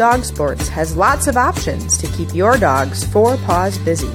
[0.00, 4.08] Dog Sports has lots of options to keep your dog's four paws busy.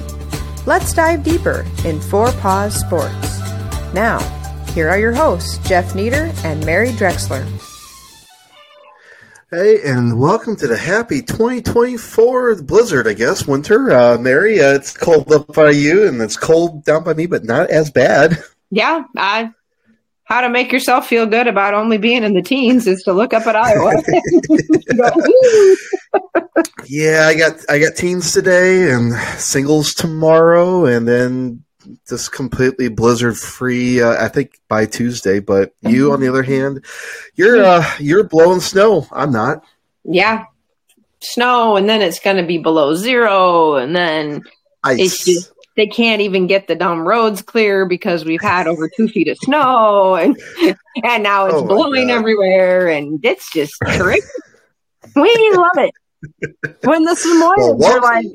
[0.66, 3.38] Let's dive deeper in Four Paws Sports.
[3.94, 4.18] Now,
[4.74, 7.46] here are your hosts, Jeff Nieder and Mary Drexler.
[9.52, 13.92] Hey, and welcome to the happy 2024 blizzard, I guess, winter.
[13.92, 17.44] Uh, Mary, uh, it's cold up by you and it's cold down by me, but
[17.44, 18.42] not as bad.
[18.72, 19.52] Yeah, I,
[20.26, 23.32] how to make yourself feel good about only being in the teens is to look
[23.32, 23.94] up at Iowa.
[26.84, 31.62] yeah, I got I got teens today and singles tomorrow, and then
[32.08, 34.02] just completely blizzard free.
[34.02, 35.38] Uh, I think by Tuesday.
[35.38, 36.84] But you, on the other hand,
[37.36, 39.06] you're uh, you're blowing snow.
[39.12, 39.62] I'm not.
[40.02, 40.46] Yeah,
[41.20, 44.42] snow, and then it's going to be below zero, and then
[44.82, 44.98] Ice.
[44.98, 49.08] it's just they can't even get the dumb roads clear because we've had over two
[49.08, 50.36] feet of snow, and
[51.04, 52.14] and now it's Oh blowing God.
[52.18, 54.24] everywhere, and it's just terrific.
[55.14, 55.90] we love it
[56.82, 58.26] when the Samoyeds Well, are like.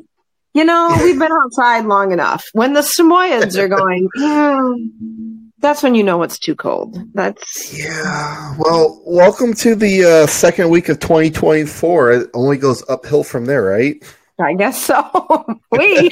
[0.54, 2.44] You know, we've been outside long enough.
[2.52, 6.98] When the Samoyeds are going, "Hmm," that's when you know it's too cold.
[7.14, 8.56] That's Yeah.
[8.60, 12.12] Well, welcome to the uh, second week of 2024.
[12.12, 14.04] It only goes uphill from there, right?
[14.42, 15.46] I guess so.
[15.72, 16.12] we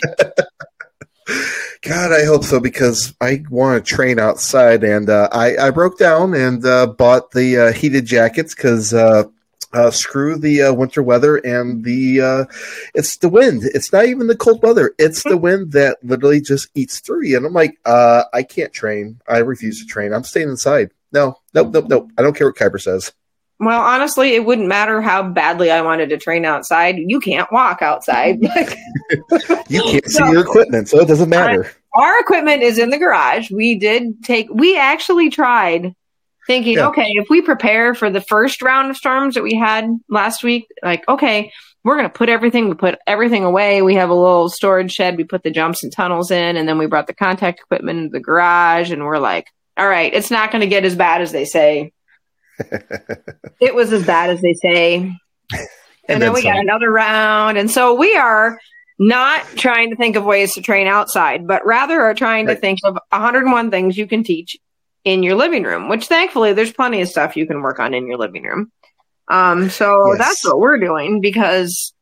[1.82, 5.98] God, I hope so because I want to train outside, and uh, I I broke
[5.98, 9.24] down and uh, bought the uh, heated jackets because uh,
[9.74, 12.48] uh, screw the uh, winter weather and the
[12.94, 13.64] it's the wind.
[13.74, 17.38] It's not even the cold weather; it's the wind that literally just eats through you.
[17.38, 19.22] And I'm like, I can't train.
[19.28, 20.14] I refuse to train.
[20.14, 20.92] I'm staying inside.
[21.12, 22.12] No, nope, nope, nope.
[22.18, 23.14] I don't care what Kuiper says.
[23.60, 26.96] Well, honestly, it wouldn't matter how badly I wanted to train outside.
[26.98, 28.40] You can't walk outside.
[29.70, 31.72] You can't see So- your equipment, so it doesn't matter.
[31.94, 33.52] Our equipment is in the garage.
[33.52, 35.94] We did take, we actually tried
[36.48, 36.88] thinking, Yeah.
[36.88, 40.68] okay, if we prepare for the first round of storms that we had last week,
[40.84, 41.52] like, okay,
[41.84, 43.82] we're going to put everything, we put everything away.
[43.82, 45.18] We have a little storage shed.
[45.18, 48.10] We put the jumps and tunnels in, and then we brought the contact equipment into
[48.12, 49.48] the garage, and we're like,
[49.78, 51.92] all right, it's not going to get as bad as they say.
[53.60, 54.96] It was as bad as they say.
[54.96, 55.18] And,
[56.08, 57.58] then, then we got another round.
[57.58, 58.60] And so we are
[58.98, 62.80] not trying to think of ways to train outside, but rather are trying to think
[62.84, 64.58] of 101 things you can teach
[65.06, 68.08] in your living room, which thankfully there's plenty of stuff you can work on in
[68.08, 68.72] your living room.
[69.30, 70.18] Um, so Yes.
[70.18, 71.94] that's what we're doing because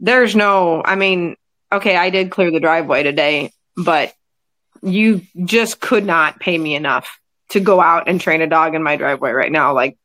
[0.00, 1.36] there's no, I mean,
[1.72, 4.12] okay, I did clear the driveway today, but
[4.82, 7.08] you just could not pay me enough
[7.50, 9.72] to go out and train a dog in my driveway right now.
[9.74, 9.96] Like,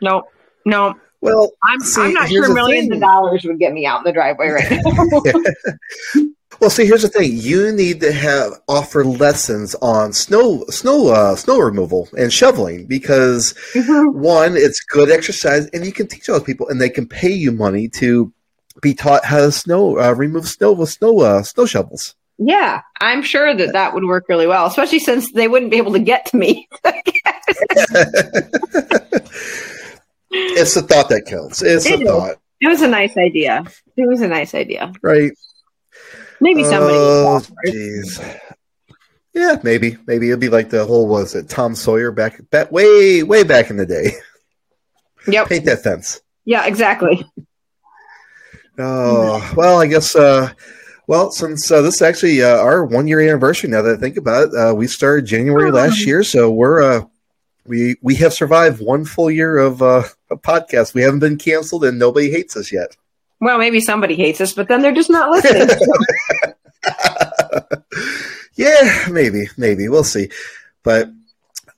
[0.00, 0.24] no,
[0.66, 2.94] no, Well, I'm, See, I'm not sure millions thing.
[2.94, 6.22] of dollars would get me out in the driveway right now.
[6.60, 11.34] Well, see, here's the thing: you need to have offer lessons on snow, snow, uh,
[11.34, 16.68] snow removal and shoveling because one, it's good exercise, and you can teach other people,
[16.68, 18.32] and they can pay you money to
[18.80, 22.14] be taught how to snow uh, remove snow with snow uh, snow shovels.
[22.38, 25.92] Yeah, I'm sure that that would work really well, especially since they wouldn't be able
[25.92, 26.68] to get to me.
[30.36, 31.62] It's the thought that counts.
[31.62, 32.08] It's It the is.
[32.08, 33.64] thought, It was a nice idea.
[33.96, 34.92] It was a nice idea.
[35.02, 35.30] right?
[36.40, 36.94] Maybe somebody.
[36.96, 37.74] Oh, will fall for it.
[37.74, 38.40] jeez.
[39.32, 43.22] Yeah, maybe, maybe it'll be like the whole was it Tom Sawyer back, back way,
[43.22, 44.12] way back in the day.
[45.26, 45.48] Yep.
[45.48, 46.20] Paint that fence.
[46.44, 47.24] Yeah, exactly.
[48.78, 50.14] Oh well, I guess.
[50.14, 50.50] Uh,
[51.06, 54.16] well, since uh, this is actually uh, our one year anniversary, now that I think
[54.16, 55.74] about it, uh, we started January Oh.
[55.74, 57.02] last year, so we're uh,
[57.66, 60.94] we we have survived one full year of uh, a podcast.
[60.94, 62.96] We haven't been canceled, and nobody hates us yet.
[63.40, 65.68] Well, maybe somebody hates us, but then they're just not listening.
[68.56, 70.30] yeah, maybe, maybe we'll see.
[70.82, 71.08] But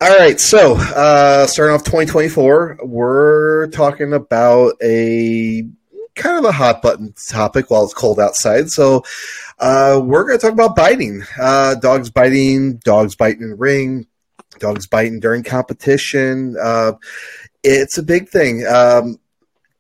[0.01, 5.67] all right, so uh, starting off 2024, we're talking about a
[6.17, 8.71] kind of a hot button topic while it's cold outside.
[8.71, 9.05] So
[9.59, 14.07] uh, we're going to talk about biting, uh, dogs biting, dogs biting in the ring,
[14.59, 16.57] dogs biting during competition.
[16.61, 16.93] Uh,
[17.63, 18.67] it's a big thing.
[18.67, 19.21] Um,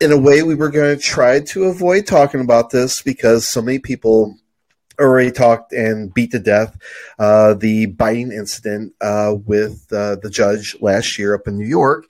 [0.00, 3.62] in a way, we were going to try to avoid talking about this because so
[3.62, 4.36] many people
[4.98, 6.76] already talked and beat to death
[7.18, 12.04] uh, the biting incident uh, with uh, the judge last year up in New York.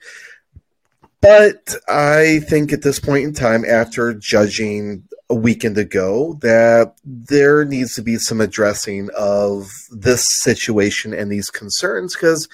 [1.21, 7.65] But I think at this point in time, after judging a weekend ago, that there
[7.65, 12.47] needs to be some addressing of this situation and these concerns because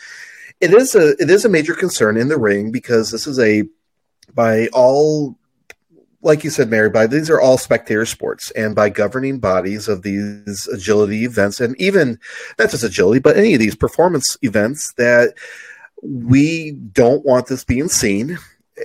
[0.62, 3.63] it is a it is a major concern in the ring because this is a
[4.33, 5.38] by all
[6.21, 10.04] like you said, Mary, by these are all spectator sports, and by governing bodies of
[10.04, 12.18] these agility events, and even
[12.57, 15.33] not just agility, but any of these performance events, that
[16.01, 18.38] we don't want this being seen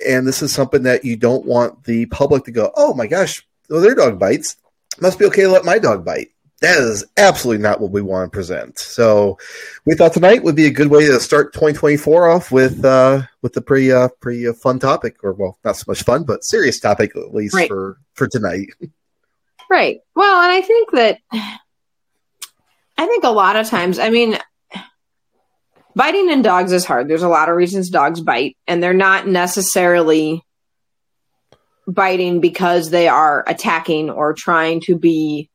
[0.07, 3.47] and this is something that you don't want the public to go, "Oh my gosh,
[3.71, 4.57] well, their dog bites.
[5.01, 6.29] Must be okay to let my dog bite."
[6.61, 8.81] That is absolutely not what we want to present.
[8.81, 9.39] So,
[9.87, 13.57] we thought tonight would be a good way to start 2024 off with uh, with
[13.57, 16.81] a pretty uh, pretty uh, fun topic, or well, not so much fun, but serious
[16.81, 17.69] topic at least Right.
[17.69, 18.67] for for tonight.
[19.71, 20.01] Right.
[20.17, 24.37] Well, and I think that I think a lot of times, I mean,
[25.99, 27.09] biting in dogs is hard.
[27.09, 30.43] There's a lot of reasons dogs bite, and they're not necessarily
[31.89, 35.51] biting because they are attacking or trying to be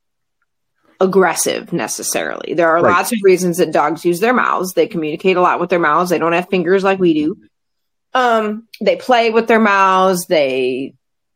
[0.99, 2.53] aggressive necessarily.
[2.53, 2.91] There are Right.
[2.91, 4.73] lots of reasons that dogs use their mouths.
[4.73, 6.09] They communicate a lot with their mouths.
[6.09, 7.37] They don't have fingers like we do.
[8.13, 10.25] Um, they play with their mouths.
[10.27, 10.93] They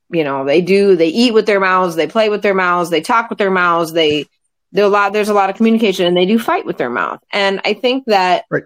[0.09, 3.01] you know they do they eat with their mouths they play with their mouths they
[3.01, 4.25] talk with their mouths they
[4.71, 7.19] there a lot there's a lot of communication and they do fight with their mouth
[7.33, 8.63] and i think that Right.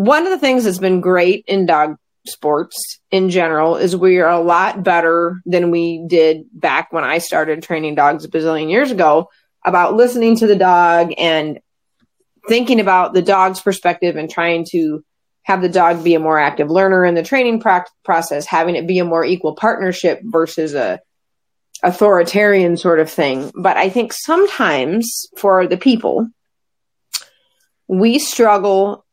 [0.00, 4.30] One of the things that's been great in dog sports in general is we are
[4.30, 8.90] a lot better than we did back when i started training dogs a bazillion years
[8.90, 9.28] ago
[9.64, 11.60] about listening to the dog and
[12.48, 15.04] thinking about the dog's perspective and trying to
[15.42, 18.86] have the dog be a more active learner in the training prac- process, having it
[18.86, 21.00] be a more equal partnership versus a
[21.82, 23.50] authoritarian sort of thing.
[23.54, 26.28] But I think sometimes for the people,
[27.88, 29.04] we struggle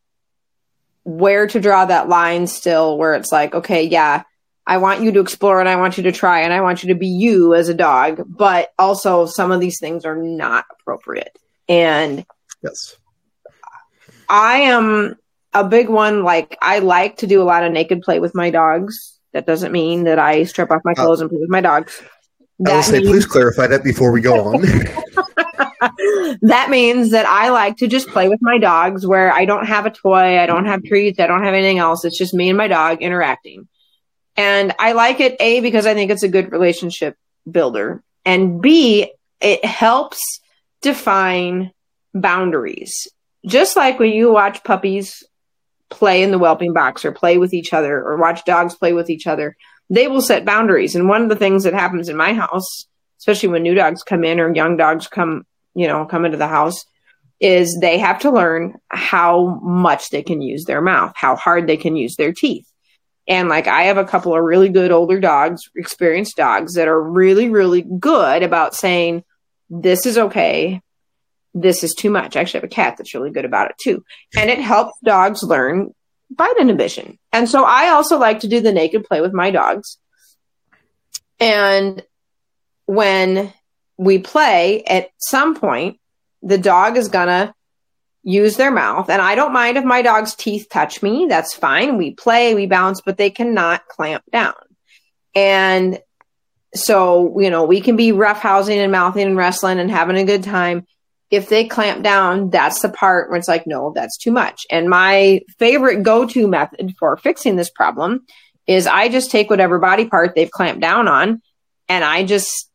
[1.07, 4.23] where to draw that line still, where it's like, okay, yeah,
[4.65, 6.89] I want you to explore and I want you to try and I want you
[6.89, 11.31] to be you as a dog, but also some of these things are not appropriate.
[11.69, 12.25] And
[12.61, 12.97] Yes.
[14.27, 15.15] I am
[15.53, 16.25] a big one.
[16.25, 19.17] Like I like to do a lot of naked play with my dogs.
[19.31, 22.01] That doesn't mean that I strip off my uh, clothes and play with my dogs.
[22.65, 24.65] I will say, means, please clarify that before we go on.
[25.79, 29.85] that means that I like to just play with my dogs where I don't have
[29.85, 32.05] a toy, I don't have treats, I don't have anything else.
[32.05, 33.67] It's just me and my dog interacting.
[34.35, 37.17] And I like it, A, because I think it's a good relationship
[37.49, 38.03] builder.
[38.25, 40.19] And B, it helps
[40.81, 41.71] define
[42.13, 43.07] boundaries.
[43.45, 45.23] Just like when you watch puppies
[45.89, 49.09] play in the whelping box or play with each other or watch dogs play with
[49.09, 49.55] each other,
[49.89, 50.95] they will set boundaries.
[50.95, 52.87] And one of the things that happens in my house,
[53.19, 55.45] especially when new dogs come in or young dogs come,
[55.77, 56.85] you know, come into the house,
[57.39, 61.77] is they have to learn how much they can use their mouth, how hard they
[61.77, 62.65] can use their teeth.
[63.27, 67.01] And like I have a couple of really good older dogs, experienced dogs that are
[67.01, 69.23] really, really good about saying,
[69.69, 70.81] this is okay.
[71.53, 72.35] This is too much.
[72.35, 74.03] I actually have a cat that's really good about it too.
[74.35, 75.93] And it helps dogs learn
[76.31, 77.19] bite inhibition.
[77.31, 79.99] And so I also like to do the naked play with my dogs.
[81.39, 82.03] And
[82.87, 83.53] when
[83.97, 85.99] we play, at some point,
[86.41, 87.53] the dog is gonna
[88.23, 89.09] use their mouth.
[89.09, 91.27] And I don't mind if my dog's teeth touch me.
[91.29, 91.97] That's fine.
[91.97, 94.53] We play, we bounce, but they cannot clamp down.
[95.33, 95.99] And
[96.75, 100.43] so, you know, we can be roughhousing and mouthing and wrestling and having a good
[100.43, 100.85] time.
[101.31, 104.65] If they clamp down, that's the part where it's like, no, that's too much.
[104.69, 108.25] And my favorite go to method for fixing this problem
[108.65, 111.41] is I just take whatever body part they've clamped down on
[111.87, 112.66] and I just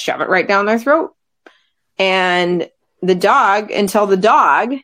[0.00, 1.14] shove it right down their throat.
[1.98, 2.68] And
[3.02, 4.74] the dog, until the dog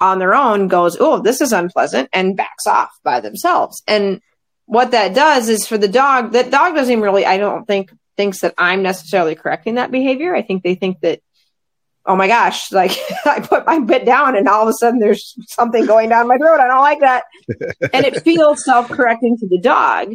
[0.00, 3.82] on their own goes, oh, this is unpleasant, and backs off by themselves.
[3.86, 4.20] And
[4.66, 7.90] what that does is for the dog, that dog doesn't even really, I don't think,
[8.16, 10.34] thinks that I'm necessarily correcting that behavior.
[10.34, 11.20] I think they think that,
[12.04, 12.92] oh my gosh, like
[13.24, 16.36] I put my bit down and all of a sudden there's something going down my
[16.36, 16.60] throat.
[16.60, 17.24] I don't like that.
[17.92, 20.12] and it feels self correcting to the dog.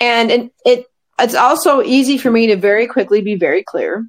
[0.00, 0.86] And it, it,
[1.18, 4.06] it's also easy for me to very quickly be very clear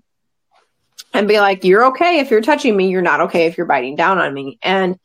[1.14, 3.96] and be like, you're okay if you're touching me, you're not okay if you're biting
[3.96, 4.60] down on me.
[4.62, 5.00] And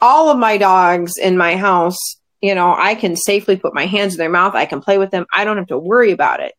[0.00, 1.98] all of my dogs in my house,
[2.40, 5.10] you know, I can safely put my hands in their mouth, I can play with
[5.10, 6.54] them, I don't have to worry about it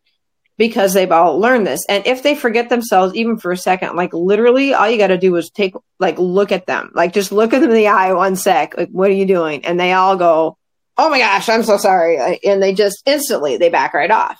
[0.57, 1.85] because they've all learned this.
[1.89, 5.17] And if they forget themselves, even for a second, like literally, all you got to
[5.17, 8.13] do is take, like, look at them, like, just look at them in the eye
[8.13, 9.65] one sec, like, what are you doing?
[9.65, 10.57] And they all go,
[10.97, 12.39] oh my gosh, I'm so sorry.
[12.43, 14.39] And they just instantly, they back right off.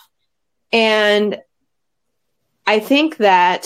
[0.75, 1.41] And
[2.67, 3.65] I think that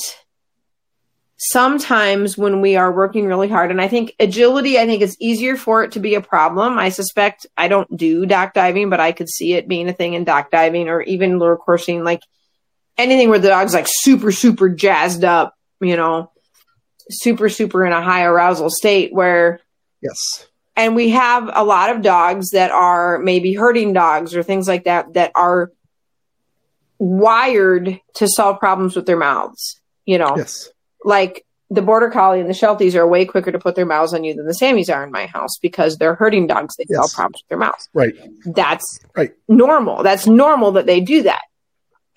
[1.40, 5.56] sometimes when we are working really hard and i think agility i think it's easier
[5.56, 9.14] for it to be a problem i suspect i don't do dock diving but i
[9.14, 12.22] could see it being a thing in dock diving or even lure coursing like
[12.98, 16.30] anything where the dog's like super super jazzed up you know
[17.10, 19.62] super super in a high arousal state where
[20.02, 20.46] yes.
[20.76, 24.84] and we have a lot of dogs that are maybe herding dogs or things like
[24.84, 25.72] that that are
[27.00, 30.70] wired to solve problems with their mouths you know Yes.
[31.04, 34.24] like the border collie and the shelties are way quicker to put their mouths on
[34.24, 36.76] you than the Sammies are in my house because they're herding dogs.
[36.76, 37.14] They yes.
[37.14, 37.88] problems with their mouths.
[37.94, 38.14] Right.
[38.46, 39.32] That's right.
[39.48, 40.02] normal.
[40.02, 41.44] That's normal that they do that.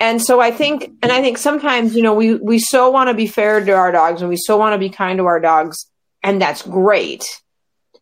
[0.00, 3.14] And so I think, and I think sometimes, you know, we, we so want to
[3.14, 5.86] be fair to our dogs and we so want to be kind to our dogs
[6.22, 7.24] and that's great.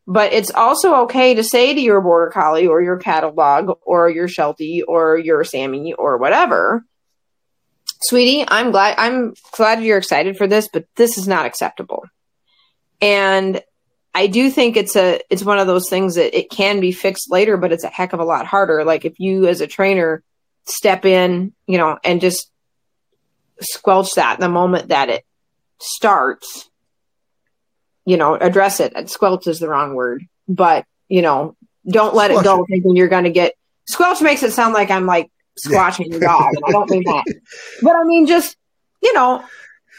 [0.06, 4.10] But it's also okay to say to your border collie or your cattle dog or
[4.10, 6.84] your sheltie or your Sammy or whatever,
[8.02, 12.04] sweetie, I'm glad I'm glad you're excited for this, but this is not acceptable.
[13.00, 13.62] And
[14.14, 17.30] I do think it's a it's one of those things that it can be fixed
[17.30, 18.84] later, but it's a heck of a lot harder.
[18.84, 20.22] Like if you as a trainer
[20.66, 22.50] step in, you know, and just
[23.60, 25.24] squelch that the moment that it
[25.78, 26.69] starts,
[28.04, 28.94] you know, address it.
[29.08, 31.56] Squelch is the wrong word, but you know,
[31.88, 33.54] don't let it go thinking you're going to get
[33.90, 36.12] squelch makes it sound like I'm like squashing yeah.
[36.12, 36.54] your dog.
[36.54, 37.24] And I don't mean that.
[37.82, 38.56] But I mean, just,
[39.02, 39.44] you know,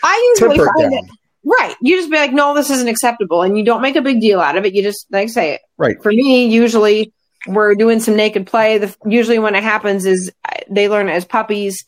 [0.03, 1.05] I usually Temper find it.
[1.43, 1.75] Right.
[1.81, 3.41] You just be like, no, this isn't acceptable.
[3.41, 4.73] And you don't make a big deal out of it.
[4.73, 5.61] You just, like, say it.
[5.77, 6.01] Right.
[6.01, 7.11] For me, usually
[7.47, 8.77] we're doing some naked play.
[8.77, 10.31] The, usually when it happens is
[10.69, 11.83] they learn as puppies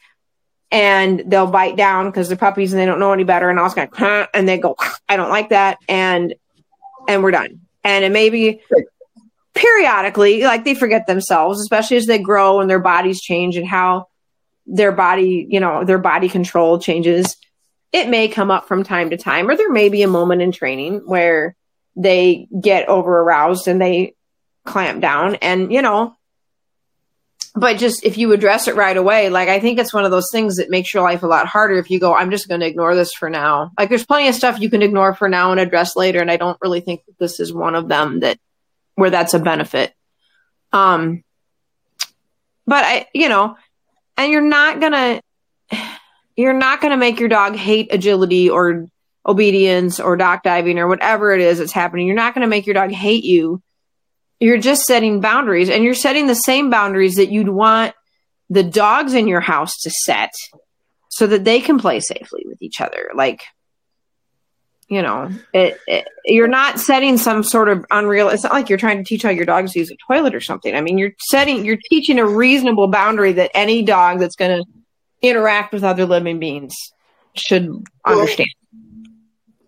[0.73, 3.49] and they'll bite down because they're puppies and they don't know any better.
[3.49, 4.75] And I was going, huh, and they go,
[5.07, 5.77] I don't like that.
[5.87, 6.33] And,
[7.07, 7.61] and we're done.
[7.83, 8.59] And it may be,
[9.53, 14.07] periodically, like they forget themselves, especially as they grow and their bodies change and how
[14.65, 17.37] their body, you know, their body control changes.
[17.91, 20.51] It may come up from time to time, or there may be a moment in
[20.51, 21.55] training where
[21.95, 24.15] they get over aroused and they
[24.65, 25.35] clamp down.
[25.35, 26.15] And, you know,
[27.55, 30.29] but just if you address it right away, like I think it's one of those
[30.31, 32.67] things that makes your life a lot harder if you go, I'm just going to
[32.67, 33.71] ignore this for now.
[33.77, 36.19] Like there's plenty of stuff you can ignore for now and address later.
[36.19, 38.39] And I don't really think that this is one of them that
[38.95, 39.93] where that's a benefit.
[40.71, 41.23] Um,
[42.65, 43.55] but I, you know,
[44.17, 45.21] and you're not gonna,
[46.35, 48.87] you're not gonna make your dog hate agility or
[49.27, 52.07] obedience or dock diving or whatever it is that's happening.
[52.07, 53.61] You're not gonna make your dog hate you.
[54.39, 57.93] You're just setting boundaries and you're setting the same boundaries that you'd want
[58.49, 60.31] the dogs in your house to set
[61.09, 63.11] so that they can play safely with each other.
[63.15, 63.43] Like,
[64.89, 68.77] you know it, it, you're not setting some sort of unreal it's not like you're
[68.77, 71.13] trying to teach how your dogs to use a toilet or something i mean you're
[71.29, 74.65] setting you're teaching a reasonable boundary that any dog that's going to
[75.21, 76.75] interact with other living beings
[77.35, 78.49] should well, understand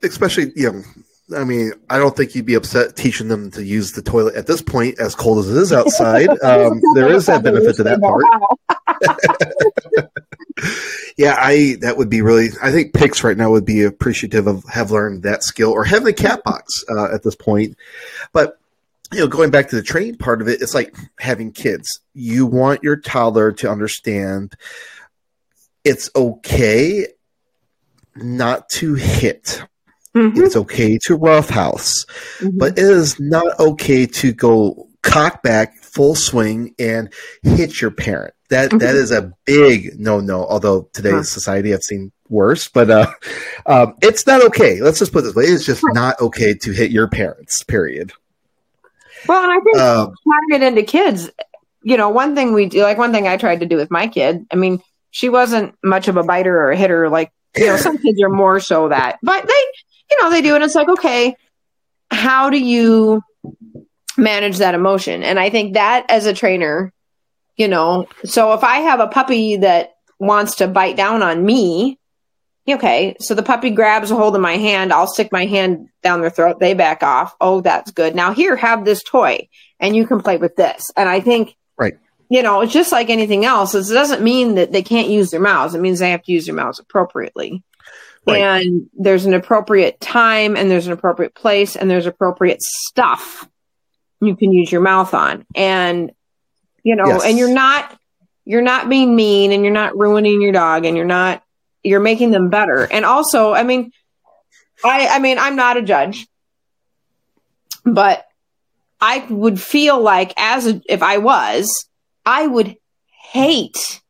[0.03, 0.83] especially you know
[1.35, 4.45] I mean, I don't think you'd be upset teaching them to use the toilet at
[4.45, 6.29] this point, as cold as it is outside.
[6.45, 8.23] Um, there is that benefit to that part.
[11.17, 12.49] yeah, I that would be really.
[12.61, 16.07] I think Pix right now would be appreciative of have learned that skill or having
[16.07, 17.77] a cat box uh, at this point.
[18.31, 18.59] But
[19.11, 21.99] you know, going back to the training part of it, it's like having kids.
[22.13, 24.53] You want your toddler to understand
[25.83, 27.07] it's okay
[28.15, 29.63] not to hit
[30.15, 30.43] Mm-hmm.
[30.43, 32.05] It's okay to roughhouse,
[32.39, 32.57] mm-hmm.
[32.57, 37.11] but it is not okay to go cock back full swing and
[37.43, 38.33] hit your parent.
[38.49, 38.77] That, mm-hmm.
[38.77, 40.45] that is a big no no.
[40.45, 41.23] Although today's huh.
[41.23, 43.07] society I've seen worse, but uh,
[43.65, 44.81] um, it's not okay.
[44.81, 47.63] Let's just put it this way: it's just not okay to hit your parents.
[47.63, 48.13] Period.
[49.27, 51.29] Well, and I think trying it into kids,
[51.81, 54.07] you know, one thing we do, like one thing I tried to do with my
[54.07, 54.45] kid.
[54.51, 54.81] I mean,
[55.11, 57.09] she wasn't much of a biter or a hitter.
[57.09, 59.63] Like you know, some kids are more so that, but they
[60.09, 60.55] you know, they do.
[60.55, 61.35] And it's like, okay,
[62.11, 63.21] how do you
[64.17, 65.23] manage that emotion?
[65.23, 66.93] And I think that as a trainer,
[67.57, 71.99] you know, so if I have a puppy that wants to bite down on me,
[72.67, 76.21] okay, so the puppy grabs a hold of my hand, I'll stick my hand down
[76.21, 77.35] their throat, they back off.
[77.39, 78.15] Oh, that's good.
[78.15, 79.47] Now here, have this toy
[79.79, 80.91] and you can play with this.
[80.95, 81.97] And I think, right.
[82.27, 83.75] You know, it's just like anything else.
[83.75, 85.75] It doesn't mean that they can't use their mouths.
[85.75, 87.63] It means they have to use their mouths appropriately.
[88.27, 88.41] Right.
[88.41, 93.47] And there's an appropriate time and there's an appropriate place and there's appropriate stuff
[94.21, 95.45] you can use your mouth on.
[95.55, 96.11] And
[96.83, 97.23] you know, yes.
[97.25, 97.99] and you're not
[98.45, 101.43] you're not being mean and you're not ruining your dog and you're not
[101.83, 102.87] you're making them better.
[102.91, 103.91] And also, I mean,
[104.83, 106.27] I I mean, I'm not a judge.
[107.83, 108.25] But
[108.99, 111.69] I would feel like as a, if I was,
[112.25, 112.75] I would
[113.31, 114.01] hate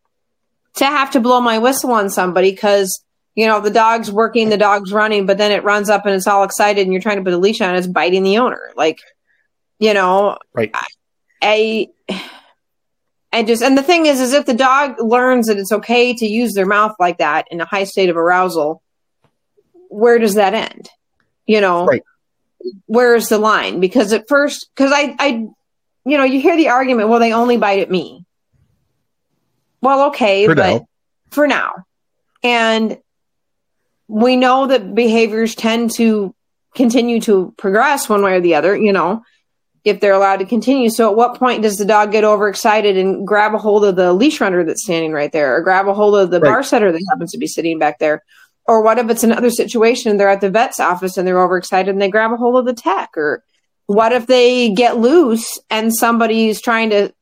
[0.75, 3.01] to have to blow my whistle on somebody cuz
[3.35, 6.27] you know, the dog's working, the dog's running, but then it runs up and it's
[6.27, 8.71] all excited and you're trying to put a leash on, it's biting the owner.
[8.75, 8.99] Like,
[9.77, 10.73] you know, right.
[11.41, 11.89] I,
[13.33, 16.25] I just, and the thing is, is if the dog learns that it's okay to
[16.25, 18.81] use their mouth like that in a high state of arousal,
[19.89, 20.89] where does that end?
[21.45, 22.03] You know, right.
[22.85, 23.81] where's the line?
[23.81, 25.27] Because at first, because I, I,
[26.05, 28.25] you know, you hear the argument, well, they only bite at me.
[29.81, 30.87] Well, okay, for but now.
[31.31, 31.73] for now.
[32.41, 32.97] And
[34.07, 36.33] we know that behaviors tend to
[36.75, 39.23] continue to progress one way or the other, you know,
[39.83, 40.89] if they're allowed to continue.
[40.89, 44.13] So at what point does the dog get overexcited and grab a hold of the
[44.13, 46.49] leash runner that's standing right there or grab a hold of the right.
[46.49, 48.23] bar setter that happens to be sitting back there?
[48.67, 52.01] Or what if it's another situation they're at the vet's office and they're overexcited and
[52.01, 53.11] they grab a hold of the tech?
[53.15, 53.43] Or
[53.85, 57.13] what if they get loose and somebody's trying to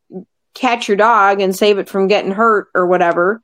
[0.53, 3.41] catch your dog and save it from getting hurt or whatever?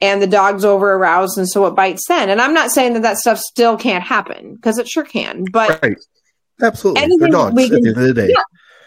[0.00, 2.30] And the dog's over aroused and so it bites then.
[2.30, 5.82] And i'm not saying that that stuff still can't happen because it sure can but
[5.82, 5.96] right.
[6.62, 7.16] absolutely.
[7.18, 8.28] They're dogs can, at the end of the day.
[8.30, 8.42] Yeah,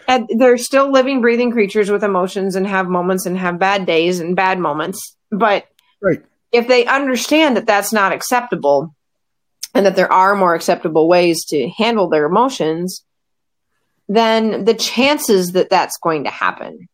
[0.08, 4.20] and they're still living breathing creatures with emotions and have moments and have bad days
[4.20, 5.16] and bad moments.
[5.30, 5.66] But
[6.00, 6.22] right.
[6.50, 8.94] if they understand that that's not acceptable
[9.74, 13.04] and that there are more acceptable ways to handle their emotions
[14.08, 16.88] then the chances that that's going to happen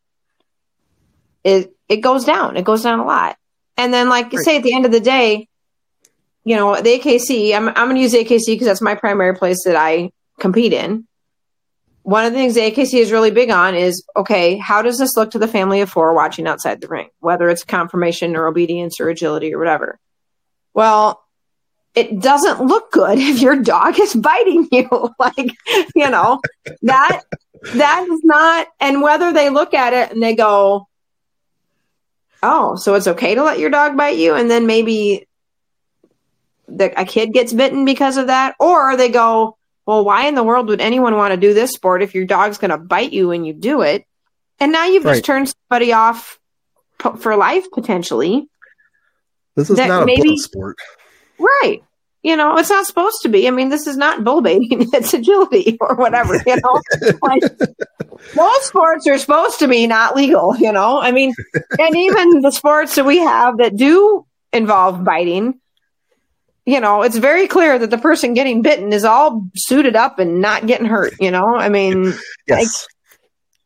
[1.44, 2.56] it it goes down.
[2.56, 3.36] It goes down a lot
[3.78, 4.44] and then, like right.
[4.44, 5.48] say, at the end of the day,
[6.44, 9.64] you know, the AKC, I'm, I'm going to use AKC because that's my primary place
[9.64, 11.06] that I compete in.
[12.02, 15.16] One of the things the AKC is really big on is okay, how does this
[15.16, 18.98] look to the family of four watching outside the ring, whether it's conformation or obedience
[18.98, 19.98] or agility or whatever?
[20.74, 21.22] Well,
[21.94, 24.88] it doesn't look good if your dog is biting you.
[25.20, 25.54] like,
[25.94, 26.40] you know,
[26.82, 27.22] that
[27.74, 30.87] that is not, and whether they look at it and they go,
[32.42, 35.26] oh, so it's okay to let your dog bite you, and then maybe
[36.68, 40.42] the, a kid gets bitten because of that, or they go, well, why in the
[40.42, 43.28] world would anyone want to do this sport if your dog's going to bite you
[43.28, 44.04] when you do it?
[44.60, 45.14] And now you've right.
[45.14, 46.38] just turned somebody off
[47.20, 48.48] for life potentially.
[49.54, 50.76] This is not a maybe, sport,
[51.38, 51.82] right?
[52.22, 53.46] You know, it's not supposed to be.
[53.46, 56.34] I mean, this is not bull baiting; it's agility or whatever.
[56.46, 56.82] You know,
[57.22, 57.42] like,
[58.34, 60.56] most sports are supposed to be not legal.
[60.56, 61.32] You know, I mean,
[61.78, 65.60] and even the sports that we have that do involve biting,
[66.68, 70.42] you know, it's very clear that the person getting bitten is all suited up and
[70.42, 71.14] not getting hurt.
[71.18, 72.12] You know, I mean,
[72.46, 72.86] yes.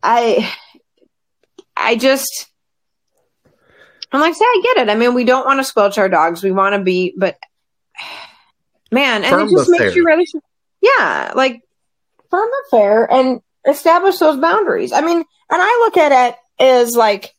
[0.05, 0.53] I,
[1.77, 2.49] I just.
[4.13, 4.91] I'm like, say, I get it.
[4.91, 6.45] I mean, we don't want to squelch our dogs.
[6.45, 7.39] We want to be, but
[8.93, 9.93] man, and firm it just makes fair.
[9.95, 10.27] you really,
[10.81, 11.63] yeah, like
[12.31, 14.93] firm and fair and establish those boundaries.
[14.93, 17.35] I mean, and I look at it as like,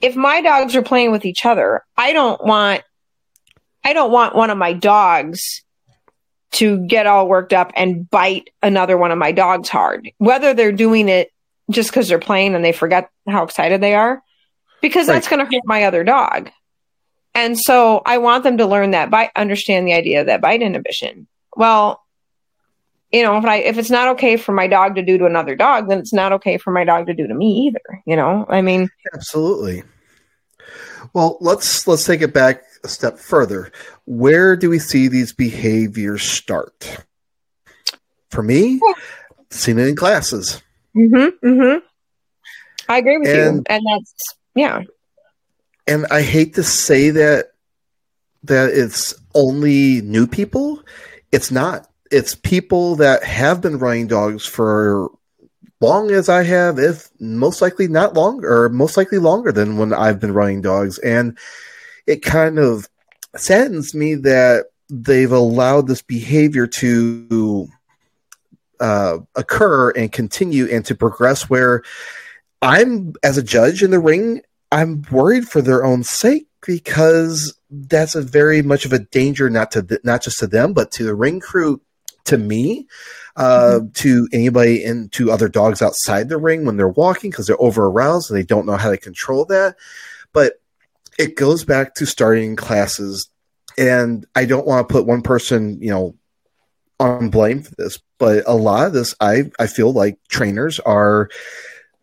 [0.00, 2.82] if my dogs are playing with each other, I don't want,
[3.82, 5.62] I don't want one of my dogs
[6.52, 10.72] to get all worked up and bite another one of my dogs hard, whether they're
[10.72, 11.30] doing it
[11.70, 14.22] just because they're playing and they forget how excited they are,
[14.80, 15.14] because right.
[15.14, 16.50] that's going to hurt my other dog.
[17.36, 20.62] And so I want them to learn that bite, understand the idea of that bite
[20.62, 21.26] inhibition.
[21.54, 22.02] Well,
[23.12, 25.54] you know, if I if it's not okay for my dog to do to another
[25.54, 28.02] dog, then it's not okay for my dog to do to me either.
[28.06, 29.82] You know, I mean, absolutely.
[31.12, 33.70] Well, let's let's take it back a step further.
[34.06, 37.04] Where do we see these behaviors start?
[38.30, 38.80] For me,
[39.50, 40.62] seen it in classes.
[40.96, 41.46] Mm-hmm.
[41.46, 41.86] Mm-hmm.
[42.88, 44.14] I agree with and, you, and that's
[44.54, 44.80] yeah
[45.86, 47.52] and I hate to say that
[48.44, 50.82] that it's only new people.
[51.32, 51.88] It's not.
[52.10, 55.10] It's people that have been running dogs for
[55.80, 59.92] long as I have, if most likely not longer, or most likely longer than when
[59.92, 60.98] I've been running dogs.
[60.98, 61.36] And
[62.06, 62.88] it kind of
[63.36, 67.68] saddens me that they've allowed this behavior to
[68.80, 71.82] uh, occur and continue and to progress where
[72.62, 78.14] I'm, as a judge in the ring, I'm worried for their own sake because that's
[78.14, 81.04] a very much of a danger not to th- not just to them but to
[81.04, 81.80] the ring crew
[82.24, 82.86] to me
[83.36, 83.88] uh, mm-hmm.
[83.92, 87.86] to anybody and to other dogs outside the ring when they're walking because they're over
[87.86, 89.76] aroused and they don't know how to control that
[90.32, 90.54] but
[91.18, 93.28] it goes back to starting classes
[93.78, 96.14] and i don't want to put one person you know
[96.98, 101.28] on blame for this but a lot of this i i feel like trainers are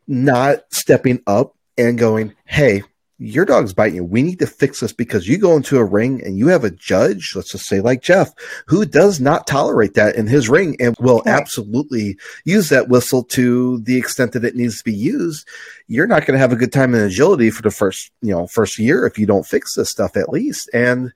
[0.08, 2.84] not stepping up and going, hey,
[3.20, 4.04] your dog's biting you.
[4.04, 6.72] We need to fix this because you go into a ring and you have a
[6.72, 8.34] judge, let's just say like Jeff,
[8.68, 11.30] who does not tolerate that in his ring and will okay.
[11.30, 15.48] absolutely use that whistle to the extent that it needs to be used.
[15.88, 18.48] You're not going to have a good time in agility for the first, you know,
[18.48, 20.70] first year if you don't fix this stuff at least.
[20.74, 21.14] And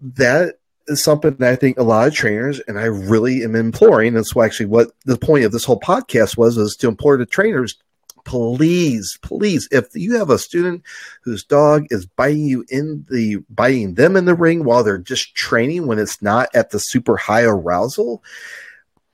[0.00, 4.14] that is something that I think a lot of trainers, and I really am imploring.
[4.14, 7.26] That's why actually what the point of this whole podcast was, is to implore the
[7.26, 7.76] trainers
[8.24, 10.82] please, please, if you have a student
[11.22, 15.34] whose dog is biting you in the biting them in the ring while they're just
[15.34, 18.22] training when it's not at the super high arousal,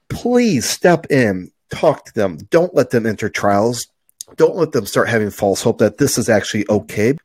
[0.08, 2.38] please step in, talk to them.
[2.50, 3.86] Don't let them enter trials.
[4.36, 7.16] Don't let them start having false hope that this is actually okay.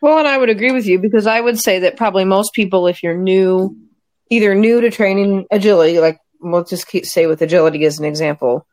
[0.00, 2.88] Well, and I would agree with you because I would say that probably most people,
[2.88, 3.76] if you're new,
[4.30, 8.66] either new to training agility, like we'll just keep, say with agility as an example.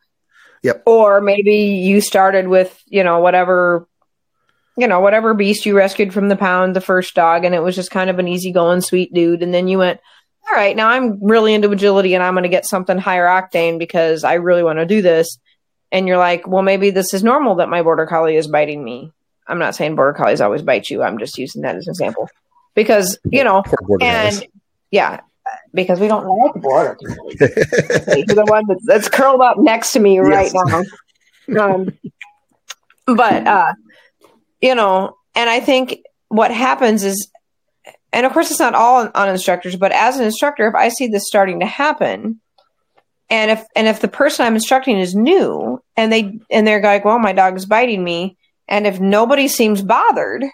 [0.63, 0.83] Yep.
[0.85, 3.87] Or maybe you started with, you know, whatever,
[4.77, 7.75] you know, whatever beast you rescued from the pound, the first dog, and it was
[7.75, 9.43] just kind of an easygoing, sweet dude.
[9.43, 9.99] And then you went,
[10.49, 13.77] all right, now I'm really into agility and I'm going to get something higher octane
[13.77, 15.37] because I really want to do this.
[15.91, 19.11] And you're like, well, maybe this is normal that my border collie is biting me.
[19.47, 21.01] I'm not saying border collies always bite you.
[21.01, 22.29] I'm just using that as an example
[22.75, 23.63] because, you know,
[23.99, 24.45] and
[24.91, 25.21] yeah,
[25.73, 27.39] because we don't like border collies.
[27.39, 30.85] You're the one that's, that's, curled up next to me right yes.
[31.47, 31.73] now.
[31.73, 31.97] Um,
[33.05, 33.73] but, uh,
[34.61, 37.29] you know, and I think what happens is
[38.13, 40.89] and of course it's not all on, on instructors but as an instructor if i
[40.89, 42.39] see this starting to happen
[43.29, 47.05] and if and if the person i'm instructing is new and they and they're like
[47.05, 50.45] well my dog is biting me and if nobody seems bothered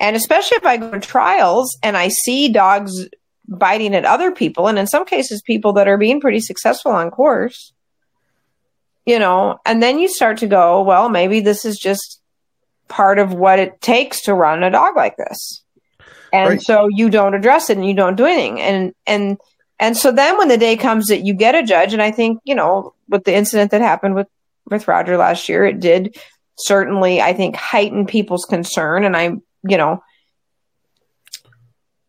[0.00, 3.06] and especially if i go to trials and i see dogs
[3.48, 4.68] biting at other people.
[4.68, 7.72] And in some cases people that are being pretty successful on course
[9.04, 12.22] you know and then you start to go well maybe this is just
[12.92, 15.64] part of what it takes to run a dog like this.
[16.30, 16.62] And right.
[16.62, 18.60] so you don't address it and you don't do anything.
[18.60, 19.38] And and
[19.78, 22.38] and so then when the day comes that you get a judge and i think
[22.44, 24.28] you know with the incident that happened with
[24.70, 26.16] with roger last year it did
[26.56, 29.04] certainly i think heighten people's concern.
[29.04, 29.32] And i
[29.64, 30.02] you know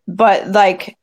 [0.08, 0.98] but like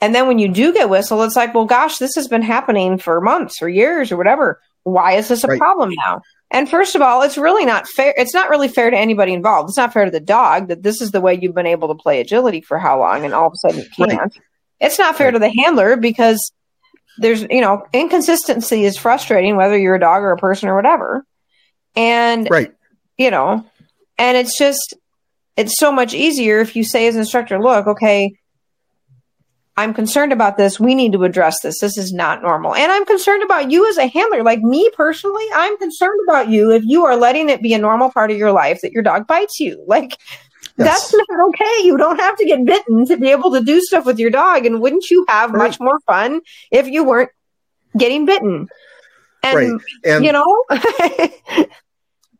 [0.00, 2.98] and then when you do get whistle it's like well gosh this has been happening
[2.98, 5.58] for months or years or whatever why is this a right.
[5.58, 8.14] problem now and first of all, it's really not fair.
[8.16, 9.68] It's not really fair to anybody involved.
[9.68, 11.94] It's not fair to the dog that this is the way you've been able to
[11.94, 14.18] play agility for how long, and all of a sudden you can't.
[14.18, 14.42] Right.
[14.80, 15.32] It's not fair right.
[15.32, 16.52] to the handler because
[17.18, 21.24] there's, you know, inconsistency is frustrating, whether you're a dog or a person or whatever.
[21.94, 22.72] And, right.
[23.18, 23.66] you know,
[24.16, 24.94] and it's just,
[25.56, 28.38] it's so much easier if you say as an instructor, look, okay,
[29.78, 30.80] I'm concerned about this.
[30.80, 31.78] We need to address this.
[31.78, 32.74] This is not normal.
[32.74, 34.42] And I'm concerned about you as a handler.
[34.42, 38.10] Like me personally, I'm concerned about you if you are letting it be a normal
[38.10, 39.84] part of your life that your dog bites you.
[39.86, 40.18] Like
[40.78, 41.12] yes.
[41.12, 41.84] that's not okay.
[41.84, 44.66] You don't have to get bitten to be able to do stuff with your dog.
[44.66, 45.68] And wouldn't you have right.
[45.68, 46.40] much more fun
[46.72, 47.30] if you weren't
[47.96, 48.68] getting bitten?
[49.44, 49.80] And, right.
[50.02, 50.64] and you know,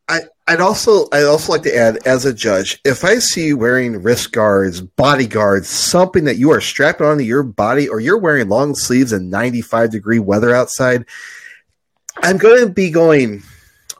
[0.08, 3.58] I, I'd also I'd also like to add as a judge, if I see you
[3.58, 8.48] wearing wrist guards, bodyguards, something that you are strapped onto your body, or you're wearing
[8.48, 11.04] long sleeves in 95 degree weather outside,
[12.22, 13.42] I'm going to be going,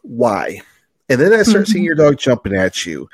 [0.03, 0.62] why?
[1.11, 1.73] And then I start mm-hmm.
[1.73, 3.09] seeing your dog jumping at you.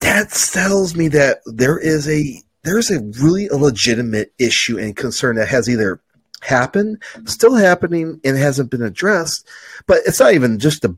[0.00, 5.36] That tells me that there is a there's a really a legitimate issue and concern
[5.36, 6.00] that has either
[6.40, 9.48] happened, still happening, and hasn't been addressed.
[9.86, 10.96] But it's not even just the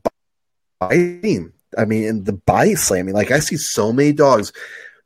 [0.79, 1.51] biting.
[1.77, 3.13] I mean, and the body slamming.
[3.13, 4.51] Like I see so many dogs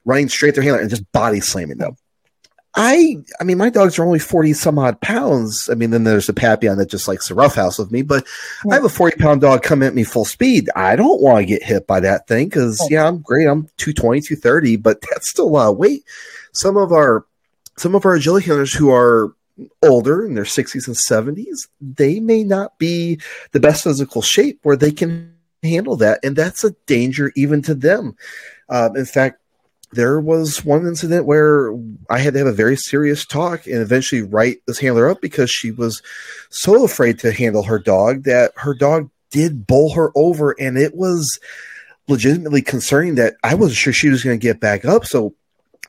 [0.06, 1.96] running straight at their handler and just body slamming them.
[2.76, 5.70] I, I mean, my dogs are only forty some odd pounds.
[5.70, 8.04] I mean, then there's a Papillon that just likes to roughhouse with me.
[8.04, 8.28] But
[8.70, 10.70] I have a forty pound dog come at me full speed.
[10.76, 13.48] I don't want to get hit by that thing because yeah, I'm great.
[13.48, 16.04] I'm 220, 230, but that's still a lot of weight.
[16.52, 17.26] Some of our,
[17.78, 19.34] some of our agility handlers who are
[19.84, 23.20] older in their 60s and 70s, they may not be
[23.52, 27.76] the best physical shape where they can handle that, and that's a danger even to
[27.76, 28.16] them.
[28.70, 29.42] Uh, in fact,
[29.92, 31.74] there was one incident where
[32.10, 35.50] I had to have a very serious talk and eventually write this handler up because
[35.50, 36.04] she was
[36.50, 40.96] so afraid to handle her dog that her dog did bowl her over, and it
[40.96, 41.40] was
[42.08, 45.06] legitimately concerning that I wasn't sure she was going to get back up.
[45.06, 45.36] So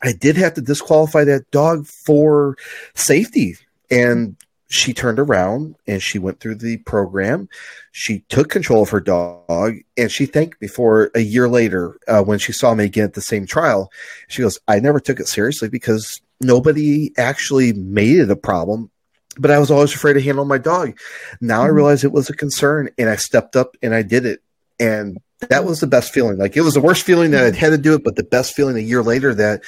[0.03, 2.57] I did have to disqualify that dog for
[2.95, 3.57] safety.
[3.91, 4.37] And
[4.71, 7.49] she turned around and she went through the program.
[7.91, 12.23] She took control of her dog and she thanked me for a year later uh,
[12.23, 13.91] when she saw me again at the same trial.
[14.29, 18.93] She goes, I never took it seriously because nobody actually made it a problem,
[19.37, 20.97] but I was always afraid to handle my dog.
[21.41, 21.67] Now mm-hmm.
[21.67, 24.41] I realize it was a concern and I stepped up and I did it.
[24.79, 26.39] And that was the best feeling.
[26.39, 28.55] Like it was the worst feeling that I'd had to do it, but the best
[28.55, 29.63] feeling a year later that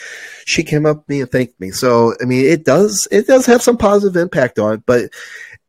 [0.45, 1.71] she came up to me and thanked me.
[1.71, 5.11] So I mean, it does it does have some positive impact on it, but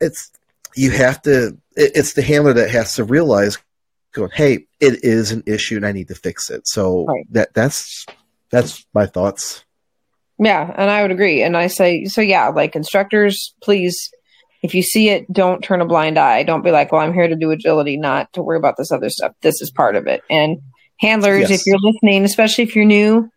[0.02, 0.32] it's
[0.76, 1.58] you have to.
[1.76, 3.58] It's the handler that has to realize,
[4.12, 6.68] going, hey, it is an issue and I need to fix it.
[6.68, 7.26] So right.
[7.32, 8.06] that that's
[8.50, 9.64] that's my thoughts.
[10.40, 11.42] Yeah, and I would agree.
[11.42, 12.22] And I say so.
[12.22, 14.12] Yeah, like instructors, please
[14.64, 16.44] if you see it, don't turn a blind eye.
[16.44, 19.10] Don't be like, well, I'm here to do agility, not to worry about this other
[19.10, 19.34] stuff.
[19.42, 20.24] This is part of it.
[20.30, 20.62] And
[21.00, 21.60] handlers, yes.
[21.60, 23.30] if you're listening, especially if you're new,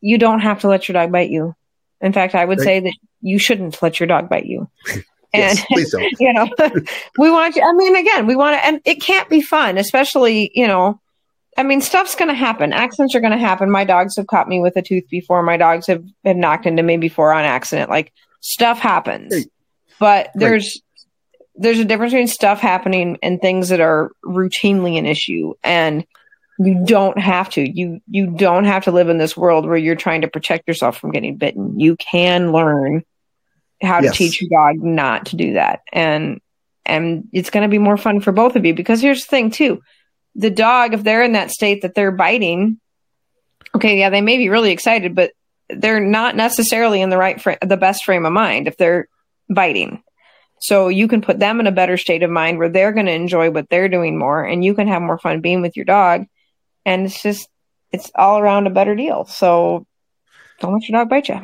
[0.00, 1.54] you don't have to let your dog bite you.
[2.00, 4.68] In fact, I would say that you shouldn't let your dog bite you.
[5.34, 6.14] And yes, please don't.
[6.20, 6.48] you know,
[7.18, 7.62] we want you.
[7.62, 11.00] I mean, again, we want to, and it can't be fun, especially you know,
[11.56, 12.72] I mean, stuff's going to happen.
[12.72, 13.68] Accidents are going to happen.
[13.68, 15.42] My dogs have caught me with a tooth before.
[15.42, 17.90] My dogs have been knocked into me before on accident.
[17.90, 19.46] Like stuff happens, Right.
[19.98, 20.80] But there's
[21.56, 25.54] there's a difference between stuff happening and things that are routinely an issue.
[25.62, 26.04] And
[26.58, 27.68] you don't have to.
[27.68, 30.98] You you don't have to live in this world where you're trying to protect yourself
[30.98, 31.78] from getting bitten.
[31.78, 33.04] You can learn
[33.82, 34.16] how to Yes.
[34.16, 35.80] teach your dog not to do that.
[35.92, 36.40] And
[36.86, 39.50] and it's going to be more fun for both of you because here's the thing
[39.50, 39.82] too
[40.34, 42.78] the dog if they're in that state that they're biting
[43.74, 45.32] okay yeah they may be really excited but
[45.70, 49.08] they're not necessarily in the right fra- the best frame of mind if they're
[49.48, 50.02] biting
[50.60, 53.12] so you can put them in a better state of mind where they're going to
[53.12, 56.24] enjoy what they're doing more and you can have more fun being with your dog
[56.86, 57.48] and it's just
[57.92, 59.86] it's all around a better deal so
[60.60, 61.40] don't let your dog bite you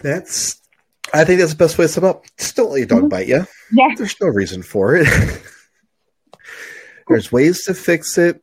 [0.00, 0.60] That's.
[1.12, 2.24] I think that's the best way to sum up.
[2.38, 3.08] Just don't let your dog Mhm.
[3.10, 3.46] bite you.
[3.72, 5.06] yeah There's no reason for it.
[7.08, 8.42] There's ways to fix it.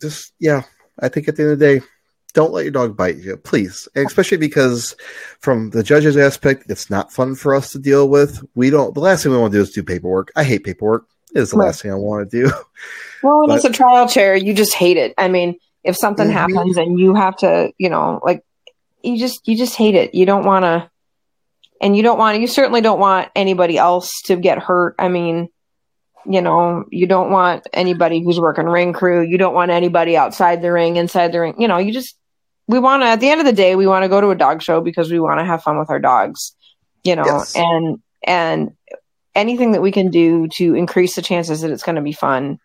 [0.00, 0.62] Just yeah,
[1.00, 1.86] I think at the end of the day,
[2.34, 3.88] don't let your dog bite you, please.
[3.94, 4.94] And especially because
[5.40, 8.44] from the judge's aspect, it's not fun for us to deal with.
[8.54, 8.92] We don't.
[8.94, 10.30] The last thing we want to do is do paperwork.
[10.36, 11.06] I hate paperwork.
[11.34, 11.66] It is the Right.
[11.66, 12.52] last thing I want to do.
[13.22, 15.14] Well, when But- it's a trial chair, you just hate it.
[15.16, 16.32] I mean, if something Mhm.
[16.32, 18.42] happens and you have to, you know, like
[19.02, 20.14] you just you just hate it.
[20.14, 20.90] You don't want to,
[21.80, 24.94] and you don't want you certainly don't want anybody else to get hurt.
[24.98, 25.48] I mean,
[26.26, 29.22] you know, you don't want anybody who's working ring crew.
[29.22, 31.54] You don't want anybody outside the ring, inside the ring.
[31.58, 32.16] You know, you just
[32.66, 33.06] we want to.
[33.06, 35.10] At the end of the day, we want to go to a dog show because
[35.10, 36.54] we want to have fun with our dogs.
[37.02, 37.54] You know, Yes.
[37.56, 38.70] and and
[39.34, 42.58] anything that we can do to increase the chances that it's going to be fun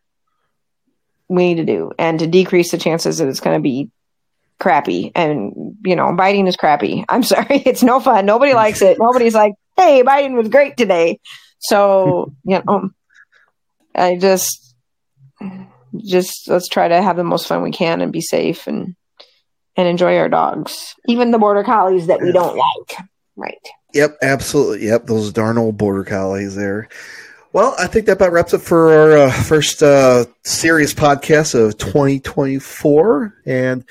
[1.28, 3.90] we need to do and to decrease the chances that it's going to be
[4.60, 8.98] crappy and you know biting is crappy i'm sorry it's no fun nobody likes it
[9.00, 11.20] nobody's like hey biting was great today
[11.60, 12.90] so you know
[13.96, 14.76] i just
[15.98, 18.96] just let's try to have the most fun we can and be safe and
[19.80, 24.88] and enjoy our dogs even the border collies that we don't like right Yep, absolutely.
[24.88, 26.90] Yep, those darn old border collies there.
[27.54, 31.78] Well, I think that about wraps it for our uh, first uh, serious podcast of
[31.80, 33.42] 2024.
[33.48, 33.84] And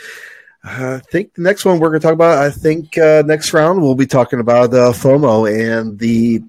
[0.63, 3.83] I think the next one we're going to talk about, I think uh, next round
[3.83, 6.43] we'll be talking about uh, FOMO and the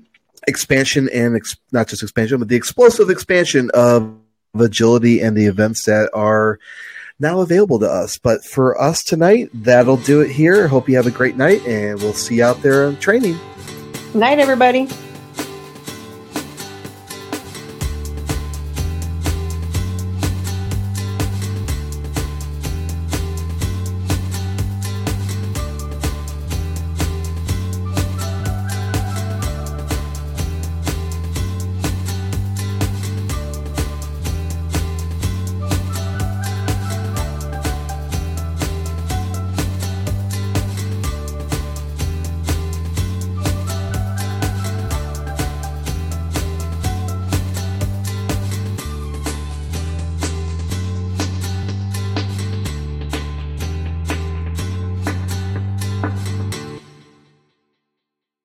[0.48, 4.16] expansion and ex- not just expansion, but the explosive expansion of
[4.60, 6.60] agility and the events that are
[7.20, 8.18] now available to us.
[8.18, 10.68] But for us tonight, that'll do it here.
[10.68, 13.38] Hope you have a great night, and we'll see you out there in training.
[14.14, 14.88] night everybody